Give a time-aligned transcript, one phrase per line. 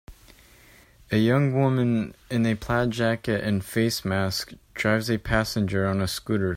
[1.11, 6.07] A young woman in a plaid jacket and face mask drives a passenger on a
[6.07, 6.49] scooter.